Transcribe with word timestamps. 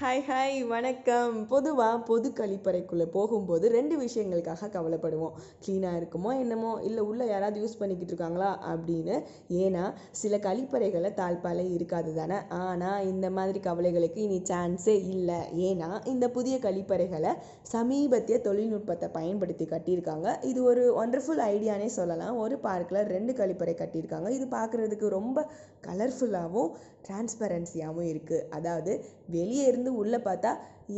Hi 0.00 0.22
hi 0.28 0.54
வணக்கம். 0.70 1.34
பொதுவாக 1.50 1.96
பொது 2.08 2.28
கழிப்பறைக்குள்ளே 2.38 3.06
போகும்போது 3.16 3.66
ரெண்டு 3.74 3.94
விஷயங்களுக்காக 4.02 4.68
கவலைப்படுவோம். 4.76 5.34
க்ளீனாக 5.64 5.98
இருக்குமோ 6.00 6.30
என்னமோ 6.42 6.70
இல்லை 6.88 7.02
உள்ளே 7.08 7.24
யாராவது 7.30 7.58
யூஸ் 7.62 7.76
பண்ணிக்கிட்டு 7.80 8.12
இருக்காங்களா 8.12 8.50
அப்படின்னு. 8.70 9.16
ஏன்னா 9.64 9.82
சில 10.20 10.36
கழிப்பறைகளை 10.46 11.10
தாழ்பாலே 11.18 11.64
இருக்காது 11.76 12.12
தானே. 12.20 12.38
ஆனால் 12.60 13.04
இந்த 13.10 13.28
மாதிரி 13.38 13.60
கவலைகளுக்கு 13.68 14.22
இனி 14.28 14.38
சான்ஸே 14.52 14.96
இல்லை. 15.14 15.40
ஏன்னா 15.68 15.90
இந்த 16.12 16.28
புதிய 16.36 16.56
கழிப்பறைகளை 16.66 17.32
சமீபத்திய 17.74 18.38
தொழில்நுட்பத்தை 18.48 19.10
பயன்படுத்தி 19.18 19.66
கட்டியிருக்காங்க. 19.74 20.38
இது 20.52 20.62
ஒரு 20.70 20.84
ஒண்டர்ஃபுல் 21.02 21.44
ஐடியானே 21.52 21.90
சொல்லலாம். 21.98 22.40
ஒரு 22.46 22.58
பார்க்கில் 22.68 23.02
ரெண்டு 23.14 23.34
கழிப்பறை 23.42 23.76
கட்டியிருக்காங்க. 23.82 24.30
இது 24.38 24.48
பார்க்குறதுக்கு 24.56 25.12
ரொம்ப 25.18 25.46
கலர்ஃபுல்லாகவும் 25.88 26.72
டிரான்ஸ்பரன்சியாகவும் 27.04 28.08
இருக்குது 28.14 28.46
அதாவது 28.56 28.92
வெளியே 29.36 29.62
இருந்து 29.70 29.88
உள்ளே 30.00 30.18
பார்த்தா 30.26 30.50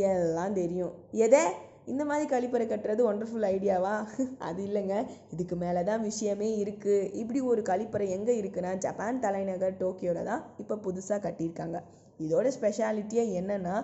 எல்லாம் 0.08 0.56
தெரியும். 0.61 0.93
எதே? 1.26 1.44
இந்த 1.93 2.03
மாதிரி 2.08 2.26
கழிப்பறை 2.32 2.66
கட்டுறது 2.68 3.03
ஒண்டர்ஃபுல் 3.11 3.46
ஐடியாவா 3.54 3.94
அது 4.49 4.61
இல்லைங்க. 4.66 4.96
இதுக்கு 5.35 5.57
மேலே 5.62 5.80
தான் 5.89 6.04
விஷயமே 6.08 6.49
இருக்குது 6.62 7.08
இப்படி 7.21 7.40
ஒரு 7.52 7.63
கழிப்பறை 7.71 8.07
எங்கே 8.16 8.35
இருக்குன்னா 8.40 8.72
ஜப்பான் 8.85 9.22
தலைநகர் 9.25 9.80
டோக்கியோவில் 9.82 10.29
தான் 10.30 10.44
இப்போ 10.64 10.76
புதுசாக 10.86 11.21
கட்டியிருக்காங்க. 11.26 11.79
இதோட 12.25 12.49
ஸ்பெஷாலிட்டியே 12.57 13.25
என்னென்னா 13.40 13.76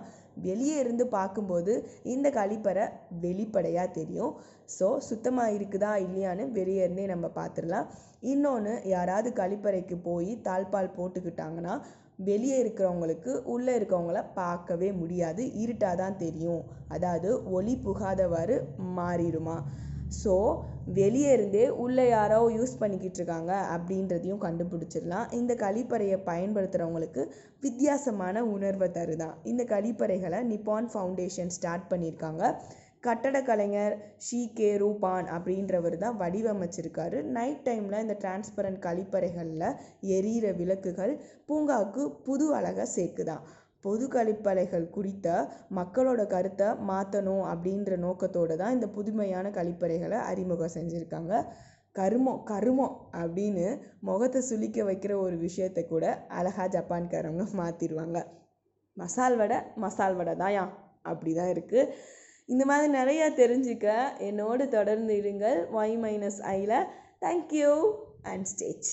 வெளியே 0.47 0.77
இருந்து 0.83 1.05
பார்க்கும்போது 1.19 1.73
இந்த 2.15 2.29
கழிப்பறை 2.39 2.85
வெளிப்படையாக 3.25 3.95
தெரியும். 3.99 4.35
ஸோ 4.77 4.89
சுத்தமாக 5.11 5.55
இருக்குதா 5.57 5.93
இல்லையான்னு 6.07 6.45
வெளியே 6.59 6.83
இருந்தே 6.87 7.07
நம்ம 7.13 7.27
பார்த்துடலாம். 7.39 7.89
இன்னொன்று 8.33 8.75
யாராவது 8.95 9.31
கழிப்பறைக்கு 9.41 9.97
போய் 10.09 10.33
தாழ்பால் 10.47 10.97
போட்டுக்கிட்டாங்கன்னா 10.99 11.75
வெளியே 12.19 12.57
இருக்கிறவங்களுக்கு 12.63 13.33
உள்ளே 13.45 13.73
இருக்கவங்கள 13.79 14.21
பார்க்கவே 14.35 14.93
முடியாது 14.93 15.43
இருட்டாக 15.55 15.97
தான் 15.97 16.17
தெரியும். 16.17 16.63
அதாவது 16.89 17.29
ஒளி 17.51 17.75
புகாதவாறு 17.85 18.57
மாறிடுமா? 18.97 19.59
ஸோ 20.23 20.35
வெளியே 20.99 21.31
இருந்தே 21.33 21.69
உள்ளே 21.69 22.09
யாரோ 22.09 22.39
யூஸ் 22.57 22.79
பண்ணிக்கிட்டு 22.79 23.19
இருக்காங்க 23.21 23.53
அப்படின்றதையும் 23.75 24.43
கண்டுபிடிச்சிடலாம். 24.45 25.27
இந்த 25.33 25.55
கழிப்பறையை 25.55 26.19
பயன்படுத்துகிறவங்களுக்கு 26.31 27.25
வித்தியாசமான 27.61 28.45
உணர்வை 28.45 28.89
தருதான். 28.89 29.35
இந்த 29.45 29.65
கழிப்பறைகளை 29.65 30.41
நிப்பான் 30.53 30.91
ஃபவுண்டேஷன் 30.95 31.55
ஸ்டார்ட் 31.57 31.91
பண்ணியிருக்காங்க. 31.91 32.43
கட்டட 33.03 33.39
கலைஞர் 33.43 33.95
ஷி 34.19 34.41
கே. 34.55 34.69
ரூபான் 34.77 35.27
அப்படின்றவர் 35.35 35.97
தான் 35.97 36.17
வடிவமைச்சிருக்காரு. 36.21 37.19
நைட் 37.37 37.63
டைமில் 37.67 38.03
இந்த 38.03 38.17
டிரான்ஸ்பரண்ட் 38.25 38.81
கழிப்பறைகளில் 38.87 39.67
எரியிற 40.17 40.47
விளக்குகள் 40.57 41.15
பூங்காவுக்கு 41.49 42.05
புது 42.23 42.47
அழகை 42.55 42.87
சேர்க்குதான். 42.97 43.45
பொது 43.85 44.05
கழிப்பறைகள் 44.09 44.87
குறித்த 44.91 45.27
மக்களோட 45.71 46.23
கருத்தை 46.27 46.69
மாற்றணும் 46.91 47.45
அப்படின்ற 47.53 47.97
நோக்கத்தோடு 47.97 48.55
தான் 48.57 48.73
இந்த 48.73 48.87
புதுமையான 48.89 49.51
கழிப்பறைகளை 49.51 50.19
அறிமுகம் 50.31 50.75
செஞ்சுருக்காங்க. 50.75 51.33
கருமம் 51.97 52.43
கருமம் 52.45 52.97
அப்படின்னு 53.21 53.67
முகத்தை 54.01 54.41
சுளிக்க 54.51 54.85
வைக்கிற 54.85 55.13
ஒரு 55.19 55.37
விஷயத்தை 55.39 55.83
கூட 55.87 56.05
அழகா 56.39 56.65
ஜப்பான்காரவங்க 56.77 57.47
மாற்றிடுவாங்க 57.61 58.19
மசால் 58.97 59.37
வடை 59.37 59.59
மசால் 59.77 60.17
வடை 60.17 60.35
தாயா 60.35 60.65
அப்படி 61.03 61.33
தான் 61.35 61.53
இருக்குது 61.55 61.83
இந்த 62.49 62.65
மாதிரி 62.65 62.89
நிறையா 62.93 63.27
தெரிஞ்சுக்க 63.41 63.87
என்னோடு 64.19 64.65
தொடர்ந்து 64.69 65.15
இருங்கள். 65.15 65.59
ஒய் 65.73 65.97
மைனஸ் 66.05 66.41
ஐயில் 66.55 66.79
தேங்க்யூ 67.21 67.71
அண்ட் 68.23 68.47
ஸ்டேச் 68.53 68.91